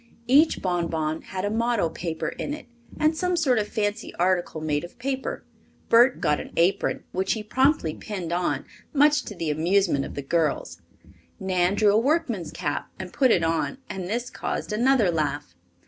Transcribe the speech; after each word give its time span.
Each 0.25 0.63
bonbon 0.63 1.21
had 1.21 1.45
a 1.45 1.51
motto 1.51 1.87
paper 1.87 2.29
in 2.29 2.55
it 2.55 2.65
and 2.99 3.15
some 3.15 3.35
sort 3.35 3.59
of 3.59 3.67
fancy 3.67 4.15
article 4.15 4.59
made 4.59 4.83
of 4.83 4.97
paper. 4.97 5.45
Bert 5.89 6.19
got 6.19 6.39
an 6.39 6.51
apron, 6.57 7.03
which 7.11 7.33
he 7.33 7.43
promptly 7.43 7.93
pinned 7.93 8.33
on, 8.33 8.65
much 8.93 9.23
to 9.25 9.35
the 9.35 9.51
amusement 9.51 10.03
of 10.03 10.15
the 10.15 10.23
girls. 10.23 10.81
Nan 11.39 11.75
drew 11.75 11.93
a 11.93 11.99
workman's 11.99 12.49
cap 12.51 12.89
and 12.97 13.13
put 13.13 13.29
it 13.29 13.43
on, 13.43 13.77
and 13.91 14.07
this 14.07 14.31
caused 14.31 14.73
another 14.73 15.11
laugh. 15.11 15.53